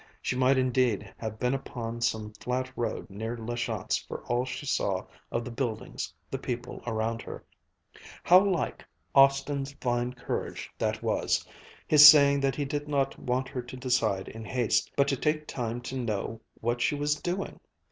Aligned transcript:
She 0.19 0.35
might 0.35 0.57
indeed 0.57 1.13
have 1.19 1.37
been 1.37 1.53
upon 1.53 2.01
some 2.01 2.33
flat 2.39 2.71
road 2.75 3.07
near 3.07 3.37
La 3.37 3.53
Chance 3.53 3.97
for 3.99 4.21
all 4.23 4.45
she 4.45 4.65
saw 4.65 5.05
of 5.31 5.45
the 5.45 5.51
buildings, 5.51 6.11
the 6.31 6.39
people 6.39 6.81
around 6.87 7.21
her. 7.21 7.45
How 8.23 8.43
like 8.43 8.83
Austin's 9.13 9.73
fine 9.73 10.13
courage 10.13 10.71
that 10.79 11.03
was, 11.03 11.45
his 11.87 12.07
saying 12.07 12.39
that 12.39 12.55
he 12.55 12.65
did 12.65 12.87
not 12.87 13.19
want 13.19 13.47
her 13.49 13.61
to 13.61 13.77
decide 13.77 14.27
in 14.27 14.43
haste, 14.43 14.91
but 14.95 15.07
to 15.09 15.15
take 15.15 15.45
time 15.45 15.81
to 15.81 15.95
know 15.95 16.41
what 16.61 16.81
she 16.81 16.95
was 16.95 17.13
doing! 17.13 17.59